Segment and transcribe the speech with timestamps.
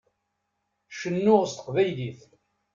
[0.99, 2.19] Cennuɣ s teqbaylit.